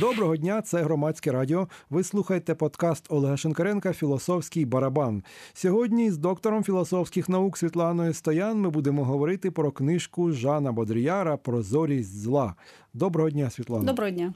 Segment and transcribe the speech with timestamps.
[0.00, 1.68] Доброго дня, це громадське радіо.
[1.90, 5.22] Ви слухаєте подкаст Олега Шенкаренка Філософський барабан.
[5.52, 12.20] Сьогодні з доктором філософських наук Світланою Стоян ми будемо говорити про книжку Жана Бодріяра Прозорість
[12.20, 12.54] зла.
[12.94, 13.84] Доброго дня, Світлана.
[13.84, 14.34] Доброго дня.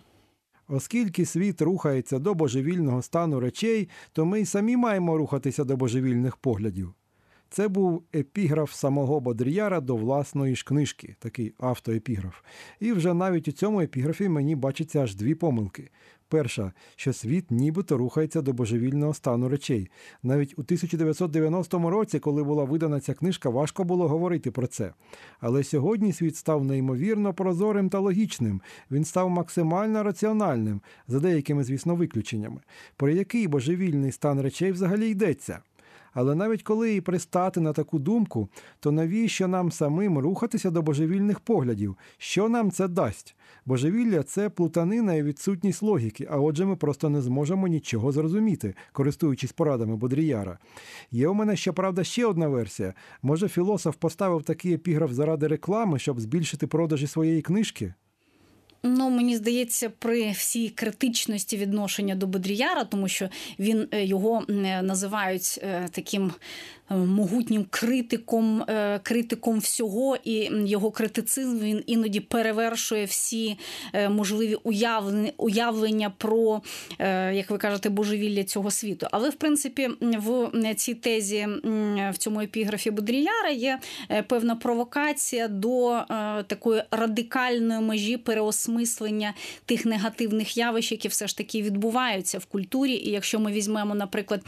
[0.68, 6.36] Оскільки світ рухається до божевільного стану речей, то ми й самі маємо рухатися до божевільних
[6.36, 6.94] поглядів.
[7.52, 12.40] Це був епіграф самого Бодріяра до власної ж книжки, такий автоепіграф.
[12.80, 15.90] І вже навіть у цьому епіграфі мені бачиться аж дві помилки.
[16.28, 19.90] Перша, що світ нібито рухається до божевільного стану речей.
[20.22, 24.92] Навіть у 1990 році, коли була видана ця книжка, важко було говорити про це.
[25.40, 28.60] Але сьогодні світ став неймовірно прозорим та логічним.
[28.90, 32.60] Він став максимально раціональним, за деякими, звісно, виключеннями.
[32.96, 35.60] Про який божевільний стан речей взагалі йдеться?
[36.14, 38.48] Але навіть коли і пристати на таку думку,
[38.80, 41.96] то навіщо нам самим рухатися до божевільних поглядів?
[42.18, 43.36] Що нам це дасть?
[43.66, 49.52] Божевілля це плутанина і відсутність логіки, а отже, ми просто не зможемо нічого зрозуміти, користуючись
[49.52, 50.58] порадами Бодріяра.
[51.10, 52.94] Є у мене, щоправда, ще одна версія.
[53.22, 57.94] Може, філософ поставив такий епіграф заради реклами, щоб збільшити продажі своєї книжки?
[58.84, 64.44] Ну, мені здається, при всій критичності відношення до Бодріяра, тому що він е, його
[64.82, 66.32] називають е, таким
[66.81, 73.56] Е, могутнім критиком, е, критиком всього, і його критицизм він іноді перевершує всі
[73.92, 74.56] е, можливі
[75.36, 76.62] уявлення про,
[77.32, 79.06] як ви кажете, божевілля цього світу.
[79.10, 81.48] Але в принципі, в цій тезі
[82.12, 83.78] в цьому епіграфі Бодріяра є
[84.26, 86.00] певна провокація до
[86.46, 89.34] такої радикальної межі переосмислення
[89.66, 92.92] тих негативних явищ, які все ж таки відбуваються в культурі.
[92.92, 94.40] І якщо ми візьмемо, наприклад,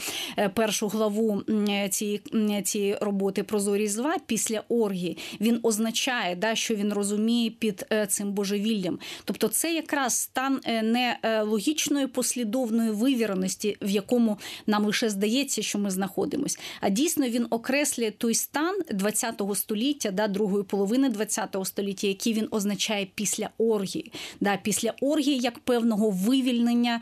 [0.54, 1.42] першу главу
[1.90, 2.20] цієї
[2.64, 8.32] цієї роботи Прозорість зла після оргії він означає, да, що він розуміє під е, цим
[8.32, 8.98] божевіллям.
[9.24, 15.62] Тобто, це якраз стан е, не е, логічної послідовної вивіреності, в якому нам лише здається,
[15.62, 21.66] що ми знаходимося, а дійсно він окреслює той стан ХХ століття, да, другої половини ХХ
[21.66, 27.00] століття, який він означає після оргії, да, після оргії як певного вивільнення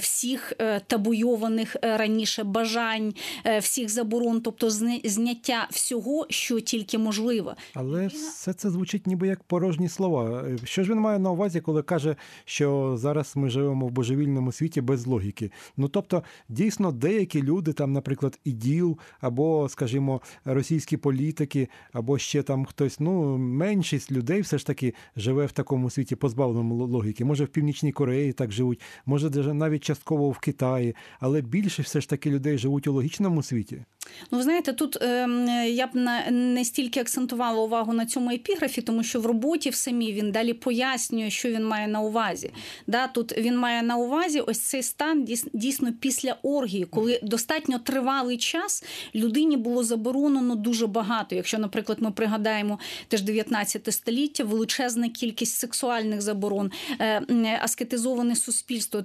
[0.00, 0.52] всіх
[0.86, 3.14] табуйованих раніше бажань,
[3.60, 4.40] всіх заборон.
[4.40, 7.54] тобто тобто зняття всього, що тільки можливо.
[7.74, 10.44] Але все це звучить ніби як порожні слова.
[10.64, 14.80] Що ж він має на увазі, коли каже, що зараз ми живемо в божевільному світі
[14.80, 15.50] без логіки?
[15.76, 22.64] Ну тобто, дійсно, деякі люди, там, наприклад, іділ, або, скажімо, російські політики, або ще там
[22.64, 27.24] хтось, ну меншість людей все ж таки живе в такому світі, позбавленому логіки.
[27.24, 32.08] Може, в Північній Кореї так живуть, може, навіть частково в Китаї, але більше все ж
[32.08, 33.84] таки людей живуть у логічному світі.
[34.30, 35.28] Ну, ви знаєте, тут е,
[35.68, 35.90] я б
[36.30, 40.54] не стільки акцентувала увагу на цьому епіграфі, тому що в роботі в самій він далі
[40.54, 42.50] пояснює, що він має на увазі.
[42.86, 48.38] Да, Тут він має на увазі ось цей стан дійсно після оргії, коли достатньо тривалий
[48.38, 48.84] час
[49.14, 51.34] людині було заборонено дуже багато.
[51.34, 52.78] Якщо, наприклад, ми пригадаємо
[53.08, 59.02] теж 19 століття, величезна кількість сексуальних заборон, е, аскетизоване суспільство,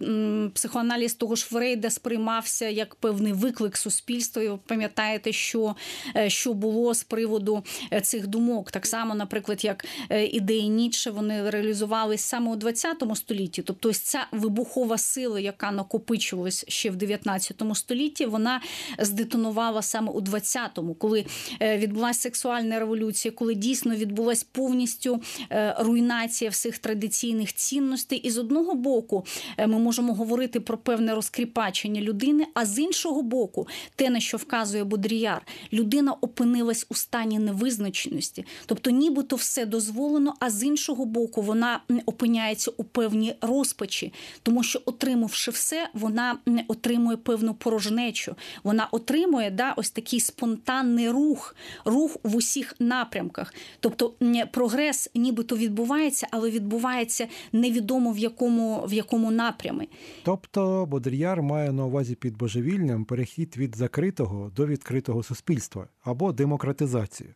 [0.53, 4.43] психоаналіз того ж Фрейда сприймався як певний виклик суспільства.
[4.43, 4.49] І
[4.89, 5.75] пам'ятаєте, що
[6.15, 7.63] е, що було з приводу
[7.93, 8.71] е, цих думок.
[8.71, 13.61] Так само, наприклад, як е, ідеї Ніцше, вони реалізувались саме у 20 столітті.
[13.61, 18.61] Тобто, ось ця вибухова сила, яка накопичувалась ще в 19 столітті, вона
[18.99, 21.25] здетонувала саме у 20-му, коли
[21.61, 25.21] відбулася сексуальна революція, коли дійсно відбулась повністю
[25.77, 28.19] руйнація всіх традиційних цінностей.
[28.19, 29.25] І з одного боку
[29.57, 34.74] ми можемо говорити про певне розкріпачення людини, а з іншого боку, те, на що вказує
[34.83, 35.41] Бодріяр,
[35.73, 42.71] людина опинилась у стані невизначеності, тобто, нібито все дозволено, а з іншого боку, вона опиняється
[42.77, 46.37] у певній розпачі, тому що, отримавши все, вона
[46.67, 48.35] отримує певну порожнечу.
[48.63, 51.55] Вона отримує да, ось такий спонтанний рух,
[51.85, 53.53] рух в усіх напрямках.
[53.79, 54.13] Тобто
[54.51, 59.89] прогрес нібито відбувається, але відбувається невідомо в якому в якому напрямі.
[60.23, 67.33] Тобто Бодріяр має на увазі під божевільним перехід від закритого до відкритого суспільства або демократизацію.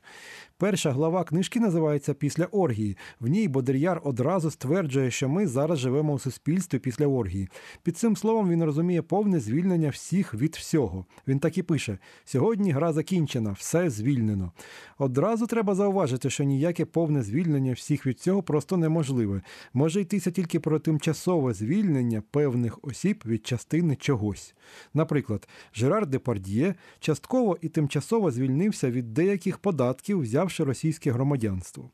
[0.60, 2.98] Перша глава книжки називається Після оргії.
[3.20, 7.50] В ній Бодріяр одразу стверджує, що ми зараз живемо у суспільстві після оргії.
[7.84, 11.06] Під цим словом він розуміє повне звільнення всіх від всього.
[11.28, 14.52] Він так і пише: сьогодні гра закінчена, все звільнено.
[14.98, 19.42] Одразу треба зауважити, що ніяке повне звільнення всіх від цього просто неможливе.
[19.74, 24.56] Може йтися тільки про тимчасове звільнення певних осіб від частини чогось.
[24.94, 31.90] Наприклад, Жерар Депардьє частково і тимчасово звільнився від деяких податків, взяв взявши російське громадянство.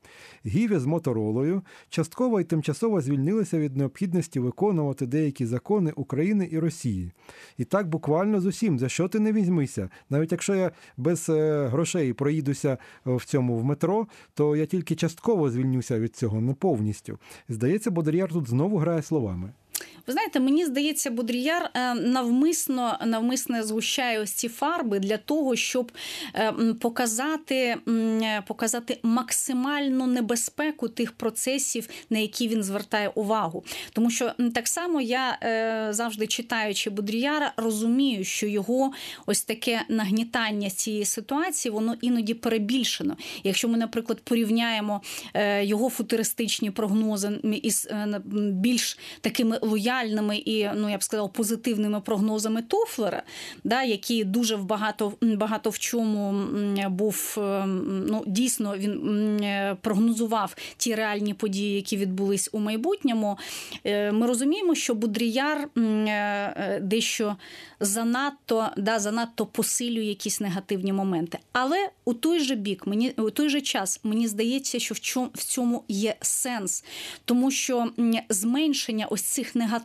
[0.46, 7.12] Гіві з Моторолою частково і тимчасово звільнилися від необхідності виконувати деякі закони України і Росії.
[7.57, 9.90] І так буквально з усім, за що ти не візьмися.
[10.10, 15.50] Навіть якщо я без е, грошей проїдуся в цьому в метро, то я тільки частково
[15.50, 17.19] звільнюся від цього, не повністю.
[17.50, 19.54] Здається, Бодріяр тут знову грає словами.
[20.07, 25.92] Ви знаєте, мені здається, Бодріяр е, навмисно навмисно згущає ось ці фарби для того, щоб
[26.36, 27.78] е, показати
[28.48, 33.63] показати максимальну небезпеку тих процесів, на які він звертає увагу.
[33.94, 38.92] Тому що так само я е, завжди читаючи Бодріяра, розумію, що його
[39.25, 43.18] ось таке нагнітання цієї ситуації, воно іноді перебільшено.
[43.44, 45.01] Якщо ми, наприклад, порівняємо
[45.62, 47.88] його футуристичні прогнози із
[48.36, 49.95] більш такими лояльними
[50.46, 53.24] і, ну я б сказала, позитивними прогнозами Тофлера,
[53.64, 56.32] да, який дуже багато багато в чому
[56.90, 59.42] був ну дійсно він
[59.82, 63.38] прогнозував ті реальні події, які відбулись у майбутньому.
[63.84, 67.36] Е, ми розуміємо, що Будріяр е, дещо
[67.80, 71.40] занадто да, занадто посилює якісь негативні моменти.
[71.52, 75.30] Але у той же бік, мені у той же час мені здається, що в чому
[75.34, 76.84] в цьому є сенс,
[77.26, 77.90] тому що
[78.30, 79.85] зменшення ось цих негативних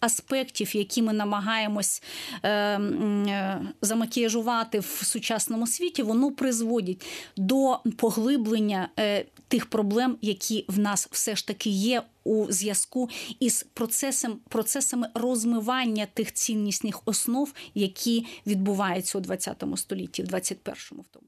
[0.00, 2.02] аспектів, які ми намагаємось
[2.42, 7.06] е, е, замакіяжувати в сучасному світі, воно призводить
[7.36, 13.10] до поглиблення е, тих проблем, які в нас все ж таки є у зв'язку
[13.40, 21.08] із процесом процесами розмивання тих ціннісних основ, які відбуваються у 20 столітті, в 21-му в
[21.10, 21.26] тому.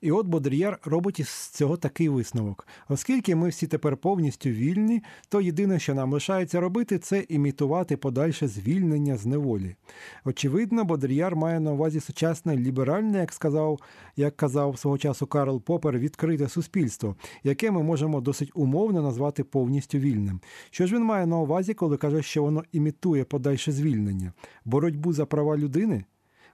[0.00, 2.66] І от Бодріяр робить із цього такий висновок.
[2.88, 8.48] Оскільки ми всі тепер повністю вільні, то єдине, що нам лишається робити, це імітувати подальше
[8.48, 9.76] звільнення з неволі.
[10.24, 13.80] Очевидно, Бодріяр має на увазі сучасне ліберальне, як сказав,
[14.16, 19.98] як казав свого часу Карл Попер, відкрите суспільство, яке ми можемо досить умовно назвати повністю
[19.98, 20.40] вільним.
[20.70, 24.32] Що ж він має на увазі, коли каже, що воно імітує подальше звільнення?
[24.64, 26.04] Боротьбу за права людини?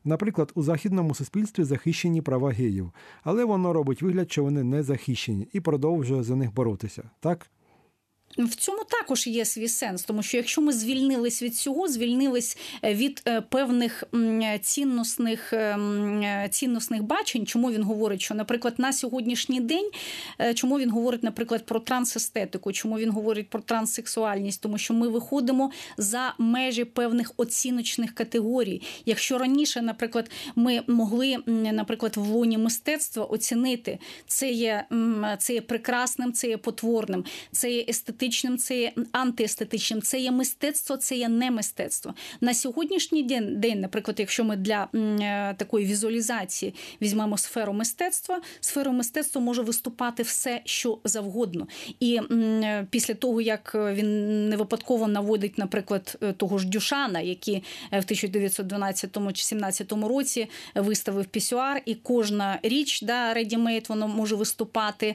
[0.04, 2.92] Наприклад, у західному суспільстві захищені права геїв,
[3.22, 7.10] але воно робить вигляд, що вони не захищені, і продовжує за них боротися.
[7.20, 7.50] Так?
[8.38, 12.94] В цьому також є свій сенс, тому що якщо ми звільнились від цього, звільнились е,
[12.94, 14.04] від е, певних
[14.60, 19.90] цінностних е, цінностних бачень, чому він говорить, що, наприклад, на сьогоднішній день,
[20.54, 25.70] чому він говорить, наприклад, про трансестетику, чому він говорить про транссексуальність, тому що ми виходимо
[25.96, 28.82] за межі певних оціночних категорій.
[29.06, 34.84] Якщо раніше, наприклад, ми могли, наприклад, в лоні мистецтва оцінити це є
[35.38, 40.30] це є прекрасним, це є потворним, це є естетичним, естетичним, це є антиестетичним, це є
[40.30, 42.14] мистецтво, це є не мистецтво.
[42.40, 48.92] На сьогоднішній день, день, наприклад, якщо ми для е, такої візуалізації візьмемо сферу мистецтва, сферу
[48.92, 51.66] мистецтва може виступати все, що завгодно.
[52.00, 57.62] І е, після того, як він не випадково наводить, наприклад, е, того ж Дюшана, який
[57.92, 65.14] в 1912 чи 17 році виставив пісюар, і кожна річ да, редімейт, воно може виступати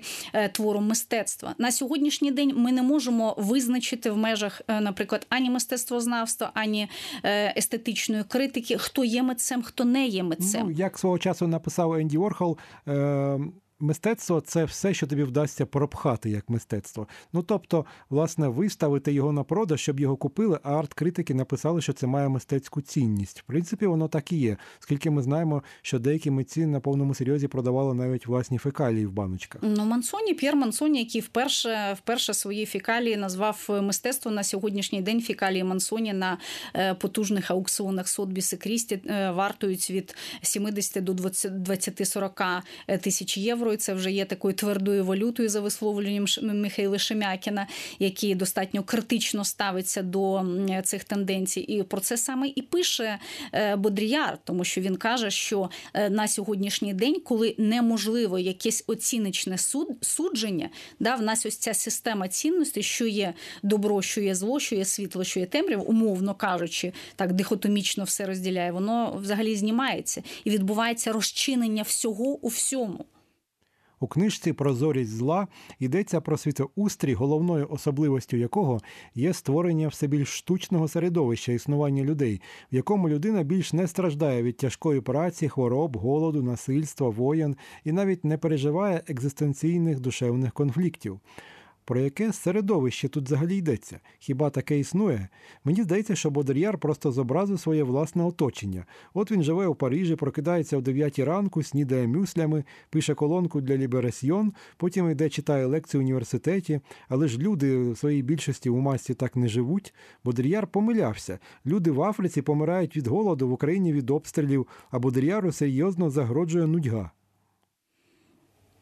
[0.52, 1.56] твором мистецтва.
[1.58, 6.88] На сьогоднішній день ми не можемо визначити в межах, е, наприклад, ані мистецтвознавства, ані
[7.24, 10.62] е, естетичної критики, хто є митцем, хто не є митцем.
[10.66, 12.58] Ну, Як свого часу написав Енді Орхол.
[12.88, 13.40] Е-
[13.82, 17.08] Мистецтво це все, що тобі вдасться пропхати як мистецтво.
[17.34, 22.08] Ну тобто, власне, виставити його на продаж, щоб його купили, а арт-критики написали, що це
[22.08, 23.40] має мистецьку цінність.
[23.40, 27.48] В принципі, воно так і є, оскільки ми знаємо, що деякі митці на повному серйозі
[27.48, 29.62] продавали навіть власні фекалії в баночках.
[29.64, 35.22] Ну Мансоні, П'єр Мансоні, який вперше вперше свої фекалії назвав мистецтво на сьогоднішній день.
[35.22, 36.38] Фекалії Мансоні на
[36.76, 43.69] е, потужних аукціонах Сотбіс і Крісті е, вартують від 70 до 20-40 е, тисяч євро
[43.70, 43.78] євро.
[43.78, 47.68] Це вже є такою твердою валютою за висловлюванням Михайла Шемякіна,
[48.00, 50.46] який достатньо критично ставиться до
[50.84, 51.62] цих тенденцій.
[51.62, 53.20] І про це саме і пише
[53.54, 59.58] е, Бодріяр, тому що він каже, що е, на сьогоднішній день, коли неможливо якесь оціночне
[59.58, 63.34] суд, судження, да, в нас ось ця система цінностей, що є
[63.64, 68.26] добро, що є зло, що є світло, що є темряв, умовно кажучи, так дихотомічно все
[68.26, 73.06] розділяє, воно взагалі знімається і відбувається розчинення всього у всьому.
[74.00, 75.48] У книжці Прозорість зла
[75.80, 78.80] йдеться про світоустрій, головною особливостю якого
[79.16, 82.42] є створення все більш штучного середовища існування людей,
[82.72, 88.26] в якому людина більш не страждає від тяжкої праці, хвороб, голоду, насильства, воєн і навіть
[88.26, 91.20] не переживає екзистенційних душевних конфліктів.
[91.90, 94.00] Про яке середовище тут взагалі йдеться?
[94.20, 95.28] Хіба таке існує?
[95.64, 98.86] Мені здається, що Бодріяр просто зобразив своє власне оточення.
[99.14, 104.54] От він живе у Парижі, прокидається о 9 ранку, снідає мюслями, пише колонку для Ліберасьйон,
[104.78, 106.82] потім йде читає лекції в університеті.
[107.08, 109.94] Але ж люди в своїй більшості у масі так не живуть.
[110.24, 111.40] Бодріяр помилявся.
[111.66, 117.12] Люди в Африці помирають від голоду, в Україні від обстрілів, а Бодріяру серйозно загроджує нудьга.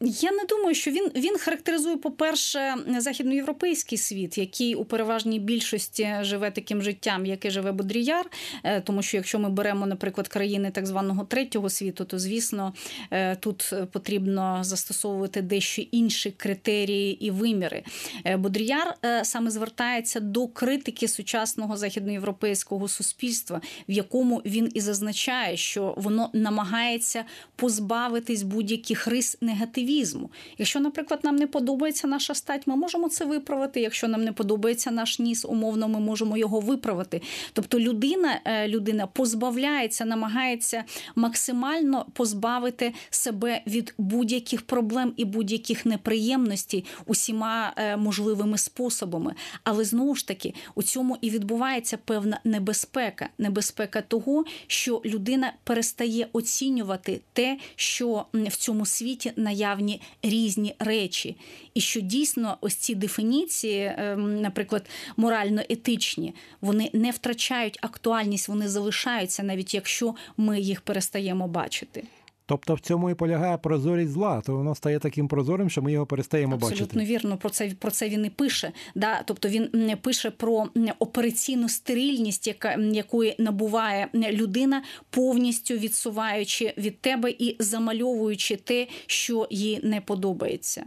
[0.00, 6.50] Я не думаю, що він він характеризує, по-перше, західноєвропейський світ, який у переважній більшості живе
[6.50, 8.30] таким життям, яке живе Бодріяр.
[8.64, 12.74] Е, тому що якщо ми беремо, наприклад, країни так званого третього світу, то звісно
[13.10, 17.82] е, тут потрібно застосовувати дещо інші критерії і виміри.
[18.24, 25.94] Е, Бодріяр саме звертається до критики сучасного західноєвропейського суспільства, в якому він і зазначає, що
[25.96, 27.24] воно намагається
[27.56, 30.30] позбавитись будь-яких рис негативів активізму.
[30.58, 33.80] Якщо, наприклад, нам не подобається наша стать, ми можемо це виправити.
[33.80, 37.22] Якщо нам не подобається наш ніс, умовно, ми можемо його виправити.
[37.52, 46.84] Тобто, людина, е, людина позбавляється, намагається максимально позбавити себе від будь-яких проблем і будь-яких неприємностей
[47.06, 49.34] усіма е, можливими способами.
[49.64, 53.28] Але знову ж таки, у цьому і відбувається певна небезпека.
[53.38, 61.36] Небезпека того, що людина перестає оцінювати те, що в цьому світі наявно наявні різні речі,
[61.74, 69.42] і що дійсно ось ці дефініції, ем, наприклад, морально-етичні, вони не втрачають актуальність, вони залишаються,
[69.42, 72.04] навіть якщо ми їх перестаємо бачити.
[72.48, 76.06] Тобто в цьому і полягає прозорість зла, то воно стає таким прозорим, що ми його
[76.06, 76.84] перестаємо Абсолютно бачити.
[76.84, 77.36] Абсолютно вірно.
[77.36, 78.72] Про це про це він і пише.
[78.94, 79.22] Да?
[79.24, 87.56] Тобто він пише про операційну стерильність, яка якої набуває людина, повністю відсуваючи від тебе і
[87.58, 90.84] замальовуючи те, що їй не подобається.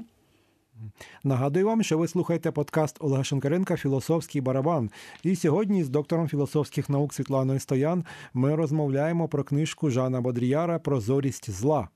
[1.24, 4.90] Нагадую вам, що ви слухаєте подкаст Олега Шенкаренка Філософський барабан.
[5.24, 11.50] І сьогодні з доктором філософських наук Світланою Стоян ми розмовляємо про книжку Жана Бодріяра Прозорість
[11.50, 11.90] зла.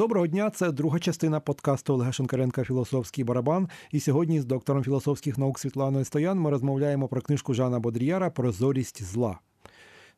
[0.00, 3.68] Доброго дня, це друга частина подкасту Олега Шенкаренка Філософський барабан.
[3.90, 9.02] І сьогодні з доктором філософських наук Світланою Стоян ми розмовляємо про книжку Жана Бодріяра Прозорість
[9.02, 9.38] зла.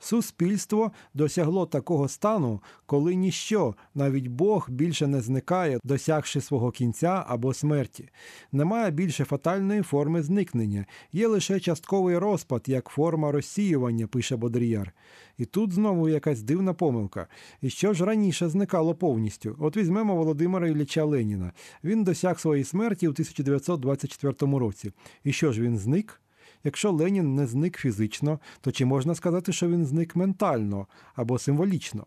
[0.02, 7.54] Суспільство досягло такого стану, коли ніщо, навіть Бог більше не зникає, досягши свого кінця або
[7.54, 8.08] смерті.
[8.52, 14.92] Немає більше фатальної форми зникнення, є лише частковий розпад, як форма розсіювання, пише Бодріяр.
[15.38, 17.26] І тут знову якась дивна помилка.
[17.60, 19.56] І що ж раніше зникало повністю?
[19.58, 21.52] От візьмемо Володимира Ілліча Леніна.
[21.84, 24.92] Він досяг своєї смерті у 1924 році.
[25.24, 26.22] І що ж він зник?
[26.64, 32.06] Якщо Ленін не зник фізично, то чи можна сказати, що він зник ментально або символічно?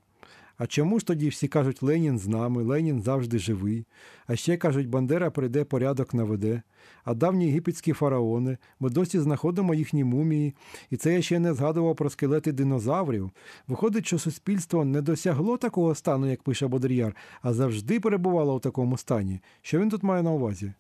[0.58, 3.86] А чому ж тоді всі кажуть, Ленін з нами, Ленін завжди живий?
[4.28, 6.62] А ще кажуть, Бандера прийде порядок наведе.
[7.04, 10.56] А давні єгипетські фараони, ми досі знаходимо їхні мумії,
[10.90, 13.32] і це я ще не згадував про скелети динозаврів.
[13.68, 18.98] Виходить, що суспільство не досягло такого стану, як пише Бодріяр, а завжди перебувало у такому
[18.98, 19.40] стані.
[19.62, 20.74] Що він тут має на увазі?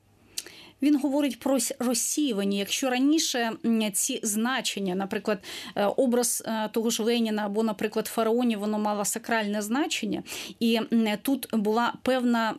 [0.86, 2.58] Він говорить про розсіювання.
[2.58, 3.51] Якщо раніше
[3.94, 5.39] ці значення, наприклад,
[5.75, 10.24] е, образ е, того ж Леніна або, наприклад, фараонів, воно мало сакральне значення,
[10.60, 10.80] і
[11.22, 12.54] тут була певна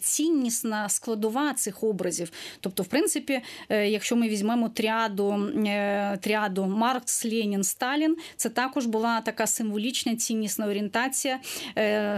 [0.00, 2.32] ціннісна складова цих образів.
[2.60, 5.50] Тобто, в принципі, е, якщо ми візьмемо тріаду,
[6.20, 11.40] тріаду Маркс, Ленін, Сталін, це також була така символічна ціннісна орієнтація,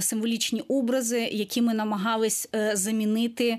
[0.00, 3.58] символічні образи, які ми намагались замінити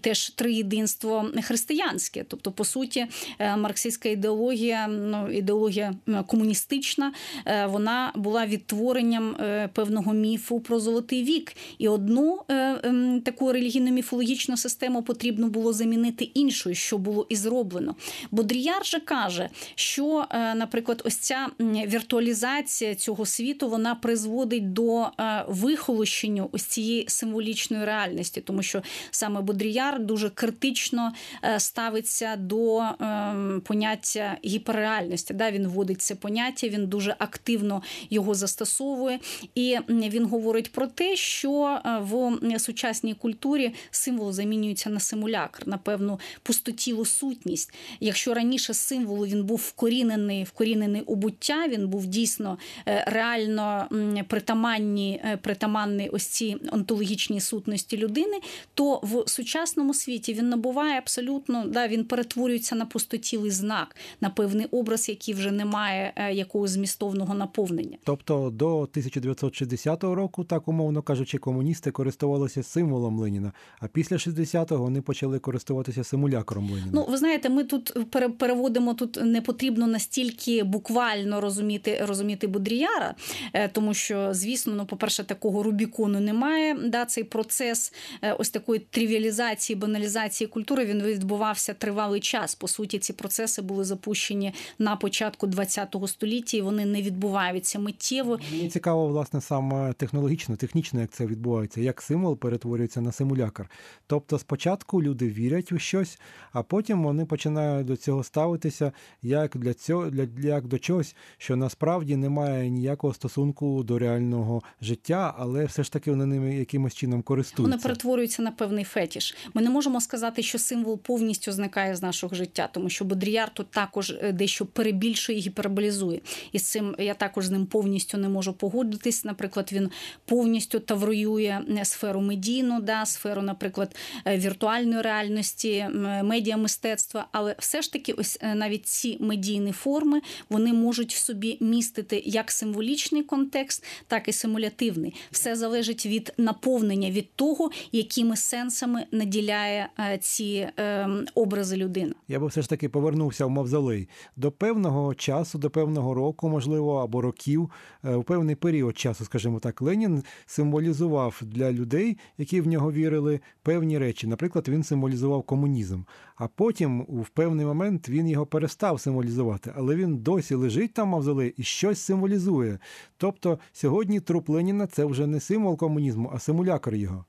[0.00, 2.24] теж три єдинство християнське.
[2.28, 3.06] Тобто, по суті,
[3.38, 5.94] е, марксистська ідеологія, ну ідеологія
[6.26, 7.12] комуністична,
[7.46, 11.52] е, вона була відтворенням е, певного міфу про золотий вік.
[11.78, 17.94] І одну ем, таку релігійно-міфологічну систему потрібно було замінити іншою, що було і зроблено.
[18.30, 25.06] Бодріяр же каже, що, наприклад, ось ця віртуалізація цього світу вона призводить до
[25.48, 31.12] вихолощення ось цієї символічної реальності, тому що саме Бодріяр дуже критично
[31.44, 35.34] е, ставиться до ем, поняття гіперреальності.
[35.52, 39.18] Він вводить це поняття, він дуже активно його застосовує,
[39.54, 45.78] і він говорить про те, що е, в сучасній культурі символ замінюється на симулякр, на
[45.78, 47.74] певну пустотілу сутність.
[48.00, 52.58] Якщо раніше символу він був вкорінений, вкорінений у буття, він був дійсно
[52.88, 53.88] е, реально
[54.28, 58.40] притаманні, притаманний ось ці онтологічні сутності людини,
[58.74, 64.66] то в сучасному світі він набуває абсолютно, да, він перетворюється на пустотілий знак, на певний
[64.66, 67.96] образ, який вже не має е, якогось змістовного наповнення.
[68.04, 75.00] Тобто до 1960 року, так умовно кажучи, комуністи користувалися символом Леніна, а після 60-го вони
[75.00, 76.90] почали користуватися симулякром Леніна.
[76.92, 83.14] Ну, ви знаєте, ми тут пере- переводимо тут не потрібно настільки буквально розуміти розуміти Бодріяра,
[83.52, 86.76] е, тому що, звісно, ну, по-перше, такого Рубікону немає.
[86.84, 90.21] Да, цей процес е, ось такої трivіалізації, баналізації
[90.52, 92.54] культури він відбувався тривалий час.
[92.54, 98.38] По суті, ці процеси були запущені на початку ХХ століття, і вони не відбуваються миттєво.
[98.52, 103.70] Мені цікаво, власне, саме технологічно, технічно, як це відбувається, як символ перетворюється на симулякр.
[104.06, 106.18] Тобто, спочатку люди вірять у щось,
[106.52, 111.56] а потім вони починають до цього ставитися як до цього, для, як до чогось, що
[111.56, 116.94] насправді не має ніякого стосунку до реального життя, але все ж таки вони ними якимось
[116.94, 117.62] чином користуються.
[117.62, 119.36] Вони перетворюються на певний фетіш.
[119.54, 120.11] Ми не можемо сказати,
[120.42, 125.38] що символ повністю зникає з нашого життя, тому що Бодріяр тут також е, дещо перебільшує
[125.38, 126.20] і гіперболізує.
[126.52, 129.24] І з цим я також з ним повністю не можу погодитись.
[129.24, 129.90] Наприклад, він
[130.24, 137.28] повністю тавруює е, сферу медійну, да, сферу, наприклад, е, віртуальної реальності, м, медіамистецтва.
[137.32, 142.50] Але все ж таки, ось навіть ці медійні форми вони можуть в собі містити як
[142.50, 145.14] символічний контекст, так і симулятивний.
[145.30, 149.88] Все залежить від наповнення, від того, якими сенсами наділяє
[150.20, 152.14] ці е, образи людина.
[152.28, 156.96] Я би все ж таки повернувся в мавзолей до певного часу, до певного року, можливо,
[156.96, 157.70] або років,
[158.04, 163.40] е, у певний період часу, скажімо так, Ленін символізував для людей, які в нього вірили,
[163.62, 164.26] певні речі.
[164.26, 166.02] Наприклад, він символізував комунізм.
[166.36, 171.10] А потім, у певний момент, він його перестав символізувати, але він досі лежить там в
[171.10, 172.78] мавзолей і щось символізує.
[173.16, 177.24] Тобто, сьогодні труп Леніна це вже не символ комунізму, а симулякр його.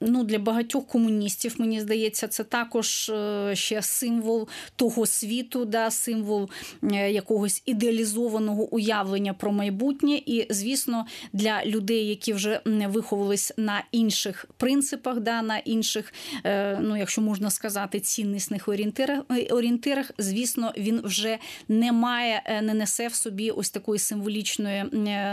[0.00, 6.50] Ну, для багатьох комуністів, мені здається, це також е, ще символ того світу, да, символ
[6.82, 10.20] е, якогось ідеалізованого уявлення про майбутнє.
[10.26, 16.78] І, звісно, для людей, які вже м, виховувались на інших принципах, да, на інших, е,
[16.82, 23.14] ну, якщо можна сказати, ціннісних орієнтирах, орієнтирах, звісно, він вже не має, не несе в
[23.14, 24.84] собі ось такої символічної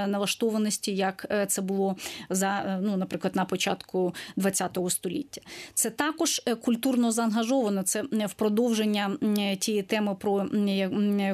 [0.08, 1.96] налаштованості, як це було
[2.30, 4.14] за, ну, наприклад, на початку
[4.54, 5.42] ХХ століття.
[5.74, 7.84] Це також е, культурно заангажовано.
[7.84, 9.18] Це в продовження
[9.60, 10.46] тієї теми, про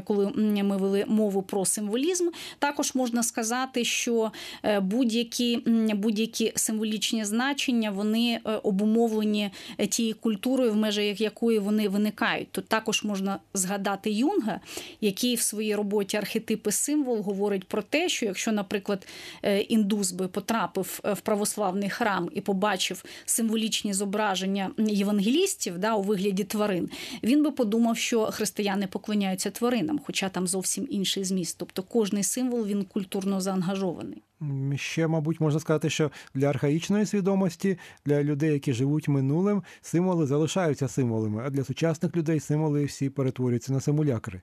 [0.03, 0.31] коли
[0.63, 2.29] ми вели мову про символізм.
[2.59, 4.31] Також можна сказати, що
[4.63, 5.57] е, будь-які,
[5.95, 9.51] будь-які символічні значення вони е, обумовлені
[9.89, 12.47] тією культурою, в межах якої вони виникають.
[12.51, 14.59] Тут також можна згадати Юнга,
[15.01, 19.07] який в своїй роботі архетипи символ говорить про те, що якщо, наприклад,
[19.67, 26.89] індус би потрапив в православний храм і побачив символічні зображення євангелістів да, у вигляді тварин,
[27.23, 31.55] він би подумав, що християни поклоняються тваринам, хоча там зовсім інший зміст.
[31.57, 34.23] Тобто кожний символ він культурно заангажований.
[34.75, 40.87] Ще, мабуть, можна сказати, що для архаїчної свідомості, для людей, які живуть минулим, символи залишаються
[40.87, 44.41] символами, а для сучасних людей символи всі перетворюються на симулякри.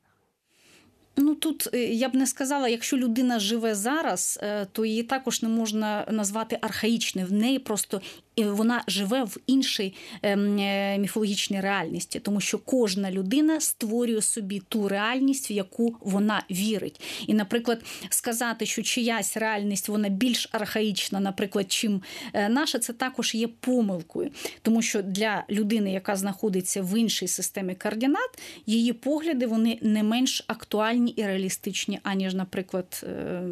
[1.16, 5.42] Ну тут е, я б не сказала, якщо людина живе зараз, е, то її також
[5.42, 7.26] не можна назвати архаїчною.
[7.26, 8.00] В неї просто
[8.36, 14.62] і вона живе в іншій ем, е, міфологічній реальності, тому що кожна людина створює собі
[14.68, 17.00] ту реальність, в яку вона вірить.
[17.26, 23.34] І, наприклад, сказати, що чиясь реальність вона більш архаїчна, наприклад, чим е, наша, це також
[23.34, 24.30] є помилкою,
[24.62, 30.44] тому що для людини, яка знаходиться в іншій системі координат, її погляди вони не менш
[30.46, 33.42] актуальні і реалістичні, аніж, наприклад, е,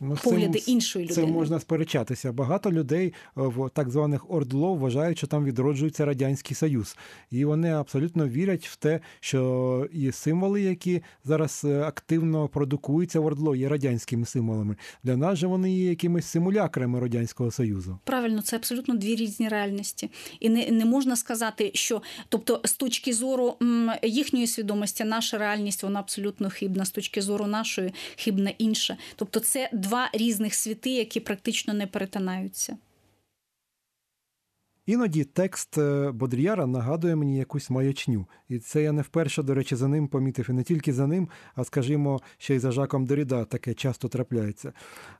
[0.00, 1.32] Ну, погляди цим- іншої Це людини.
[1.38, 2.32] можна сперечатися.
[2.32, 6.96] Багато людей е, в так званих ордло вважають, що там відроджується радянський союз,
[7.30, 13.26] і вони абсолютно вірять в те, що і символи, які зараз е, активно продукуються в
[13.26, 14.76] ордло, є радянськими символами.
[15.04, 17.98] Для нас же вони є якимись симулякрами радянського союзу.
[18.04, 23.12] Правильно, це абсолютно дві різні реальності, і не, не можна сказати, що тобто, з точки
[23.12, 23.54] зору
[24.02, 28.96] їхньої свідомості, наша реальність вона абсолютно хибна, з точки зору нашої хибна інша.
[29.16, 32.76] Тобто, це два різних світи, які практично не перетинаються.
[34.86, 38.26] Іноді текст е, Бодріяра нагадує мені якусь маячню.
[38.48, 40.50] І це я не вперше, до речі, за ним помітив.
[40.50, 44.72] І не тільки за ним, а скажімо, ще й за Жаком Деріда таке часто трапляється.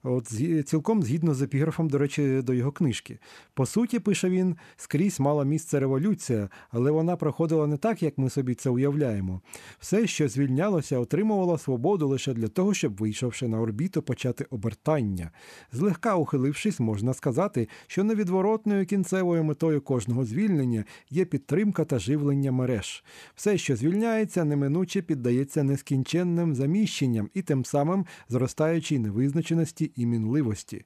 [0.03, 0.27] От
[0.66, 3.18] цілком згідно з епіграфом, до речі, до його книжки.
[3.55, 8.31] По суті, пише він, скрізь мала місце революція, але вона проходила не так, як ми
[8.31, 9.40] собі це уявляємо.
[9.79, 15.31] Все, що звільнялося, отримувало свободу лише для того, щоб, вийшовши на орбіту, почати обертання.
[15.72, 23.04] Злегка ухилившись, можна сказати, що невідворотною кінцевою метою кожного звільнення є підтримка та живлення мереж.
[23.34, 30.84] Все, що звільняється, неминуче піддається нескінченним заміщенням і тим самим зростаючій невизначеності і мінливості.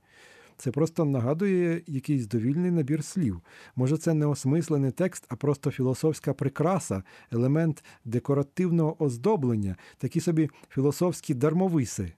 [0.59, 3.41] Це просто нагадує якийсь довільний набір слів.
[3.77, 7.03] Може, це не осмислений текст, а просто філософська прикраса,
[7.33, 12.13] елемент декоративного оздоблення, такі собі філософські дармовиси.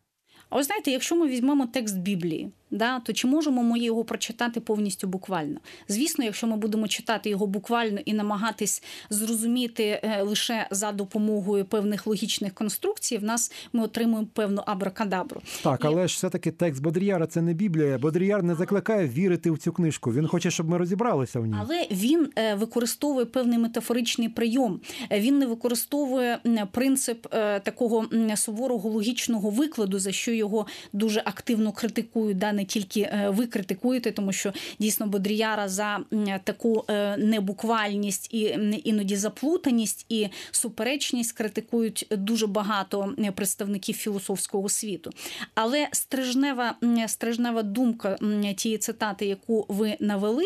[0.50, 4.60] А ось знаєте, якщо ми візьмемо текст Біблії, да, то чи можемо ми його прочитати
[4.60, 5.58] повністю буквально?
[5.88, 12.06] Звісно, якщо ми будемо читати його буквально і намагатись зрозуміти е, лише за допомогою певних
[12.06, 15.40] логічних конструкцій, в нас ми отримуємо певну абракадабру.
[15.62, 17.98] Так, І- але ж все-таки текст Бодріяра це не Біблія.
[17.98, 20.12] Бодріяр не закликає вірити в цю книжку.
[20.12, 21.56] Він хоче, щоб ми розібралися в ній.
[21.60, 24.80] Але він е, використовує певний метафоричний прийом.
[25.10, 26.38] Він не використовує
[26.72, 32.38] принцип е, такого суворого логічного викладу, за що його дуже активно критикують.
[32.38, 36.00] Да, не тільки е, ви критикуєте, тому що дійсно Бодріяра за
[36.44, 45.11] таку е, небуквальність і іноді заплутаність і суперечність критикують дуже багато представників філософського світу.
[45.55, 46.74] Але стрижнева,
[47.07, 48.18] стрижнева думка
[48.57, 50.44] тієї цитати, яку ви навели,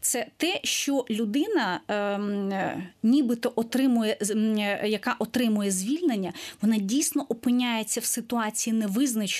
[0.00, 4.16] це те, що людина е, нібито отримує,
[4.84, 9.31] яка отримує звільнення, вона дійсно опиняється в ситуації невизначеності.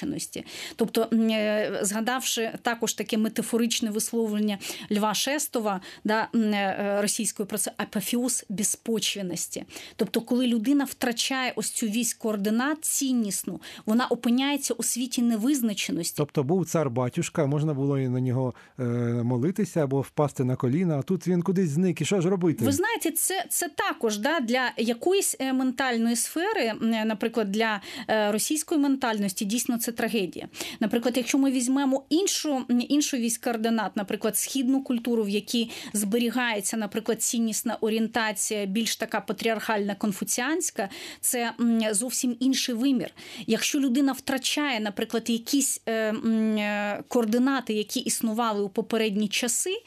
[0.76, 4.58] Тобто, е, згадавши також таке метафоричне висловлення
[4.92, 9.64] Льва Шестова, да, м, е, російською про це апофеоз безпочвеності.
[9.96, 16.14] Тобто, коли людина втрачає ось цю вісь координат ціннісну, вона опиняється у світі невизначеності.
[16.16, 18.82] Тобто був цар батюшка, можна було і на нього е,
[19.22, 22.00] молитися або впасти на коліна, а тут він кудись зник.
[22.00, 22.64] І що ж робити?
[22.64, 28.32] Ви знаєте, це, це також да, для якоїсь е, ментальної сфери, е, наприклад, для е,
[28.32, 30.48] російської ментальності, дійсно це трагедія.
[30.80, 37.22] Наприклад, якщо ми візьмемо іншу, іншу вісь координат, наприклад, східну культуру, в якій зберігається, наприклад,
[37.22, 40.88] ціннісна орієнтація, більш така патріархальна конфуціанська,
[41.20, 41.52] це
[41.90, 43.10] зовсім інший вимір.
[43.46, 49.82] Якщо людина втрачає, наприклад, якісь е, е, координати, які існували у попередні часи.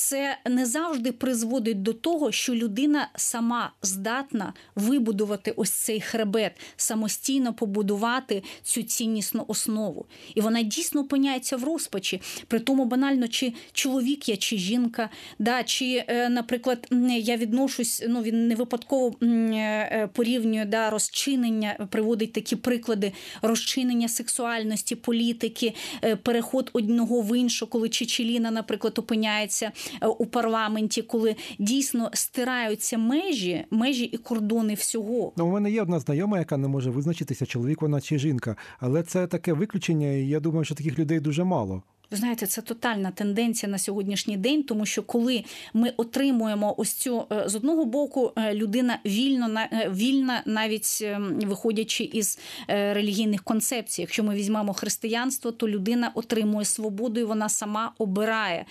[0.00, 7.54] Це не завжди призводить до того, що людина сама здатна вибудувати ось цей хребет, самостійно
[7.54, 10.06] побудувати цю ціннісну основу.
[10.34, 12.20] І вона дійсно опиняється в розпачі.
[12.46, 18.22] При тому банально, чи чоловік я, чи жінка, да, чи, е, наприклад, я відношусь, ну
[18.22, 26.70] він не випадково е, порівнює да, розчинення, приводить такі приклади розчинення сексуальності, політики, е, переход
[26.72, 29.72] одного в іншого, коли Чечеліна, наприклад, опиняється е,
[30.18, 35.32] у парламенті, коли дійсно стираються межі, межі і кордони всього.
[35.36, 38.56] Ну, у мене є одна знайома, яка не може визначитися, чоловік вона чи жінка.
[38.80, 41.82] Але це таке виключення, і я думаю, що таких людей дуже мало.
[42.10, 45.44] Ви знаєте, це тотальна тенденція на сьогоднішній день, тому що коли
[45.74, 51.06] ми отримуємо ось цю е, з одного боку, е, людина вільно е, вільна, навіть
[51.46, 54.00] виходячи із релігійних концепцій.
[54.00, 58.64] Якщо ми візьмемо християнство, то людина отримує свободу і вона сама обирає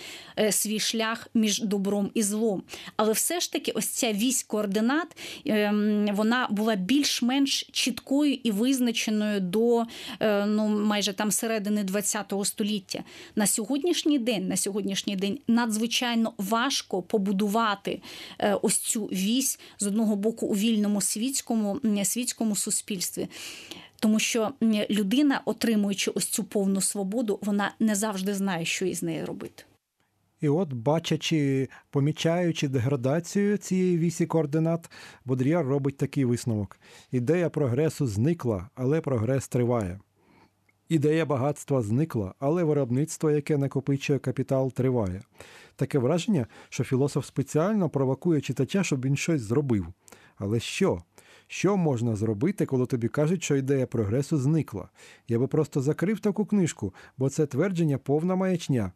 [0.51, 2.63] свій шлях між добром і злом.
[2.95, 5.17] Але все ж таки, ось ця вісь координат
[6.13, 9.83] вона була більш-менш чіткою і визначеною до
[10.45, 13.03] ну майже там середини ХХ століття.
[13.35, 18.01] На сьогоднішній день, на сьогоднішній день надзвичайно важко побудувати
[18.39, 23.27] е, ось цю вісь з одного боку у вільному світському, світському суспільстві.
[23.99, 24.51] Тому що
[24.89, 29.63] людина, отримуючи ось цю повну свободу, вона не завжди знає, що із нею робити.
[30.41, 34.89] І от, бачачи, помічаючи деградацію цієї вісі координат,
[35.25, 36.79] Бодріяр робить такий висновок:
[37.11, 39.99] ідея прогресу зникла, але прогрес триває.
[40.89, 45.21] Ідея багатства зникла, але виробництво, яке накопичує капітал, триває.
[45.75, 49.87] Таке враження, що філософ спеціально провокує читача, щоб він щось зробив.
[50.37, 51.01] Але що?
[51.47, 54.89] Що можна зробити, коли тобі кажуть, що ідея прогресу зникла?
[55.27, 58.91] Я би просто закрив таку книжку, бо це твердження повна маячня.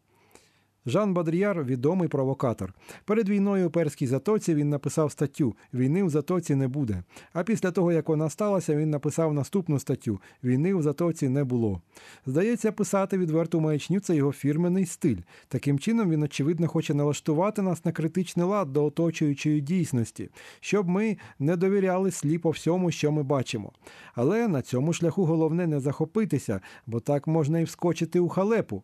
[0.86, 2.74] Жан Бадріяр відомий провокатор.
[3.04, 7.02] Перед війною у Перській затоці він написав статтю Війни в затоці не буде.
[7.32, 11.80] А після того, як вона сталася, він написав наступну статтю Війни в затоці не було.
[12.26, 15.16] Здається, писати відверту маячню це його фірменний стиль.
[15.48, 21.16] Таким чином він, очевидно, хоче налаштувати нас на критичний лад до оточуючої дійсності, щоб ми
[21.38, 23.72] не довіряли сліпо всьому, що ми бачимо.
[24.14, 28.82] Але на цьому шляху головне не захопитися, бо так можна і вскочити у халепу.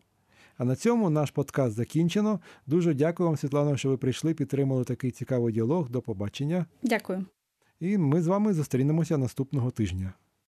[0.59, 2.39] А на цьому наш подкаст закінчено.
[2.67, 5.89] Дуже дякую вам, Світлано, що ви прийшли, підтримали такий цікавий діалог.
[5.89, 6.65] До побачення.
[6.83, 7.25] Дякую.
[7.79, 10.13] І ми з вами зустрінемося наступного тижня.